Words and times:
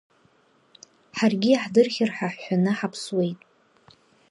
Ҳаргьы 1.17 1.49
иаҳдырхьыр 1.51 2.09
ҳәа 2.15 2.29
ҳшәаны 2.33 2.71
ҳаԥсуеит… 2.77 3.39